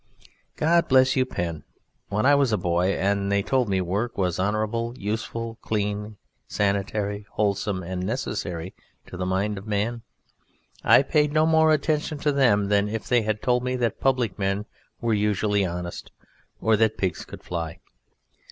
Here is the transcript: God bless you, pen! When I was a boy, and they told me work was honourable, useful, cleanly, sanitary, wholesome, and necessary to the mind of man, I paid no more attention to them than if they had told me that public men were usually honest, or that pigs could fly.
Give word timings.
God 0.55 0.87
bless 0.87 1.15
you, 1.15 1.27
pen! 1.27 1.63
When 2.09 2.25
I 2.25 2.33
was 2.33 2.51
a 2.51 2.57
boy, 2.57 2.95
and 2.95 3.31
they 3.31 3.43
told 3.43 3.69
me 3.69 3.81
work 3.81 4.17
was 4.17 4.39
honourable, 4.39 4.95
useful, 4.97 5.59
cleanly, 5.61 6.15
sanitary, 6.47 7.27
wholesome, 7.33 7.83
and 7.83 8.03
necessary 8.03 8.73
to 9.05 9.15
the 9.15 9.27
mind 9.27 9.59
of 9.59 9.67
man, 9.67 10.01
I 10.83 11.03
paid 11.03 11.31
no 11.33 11.45
more 11.45 11.71
attention 11.71 12.17
to 12.17 12.31
them 12.31 12.69
than 12.69 12.89
if 12.89 13.07
they 13.07 13.21
had 13.21 13.43
told 13.43 13.63
me 13.63 13.75
that 13.75 13.99
public 14.01 14.39
men 14.39 14.65
were 15.01 15.13
usually 15.13 15.63
honest, 15.67 16.09
or 16.59 16.75
that 16.77 16.97
pigs 16.97 17.23
could 17.23 17.43
fly. 17.43 17.77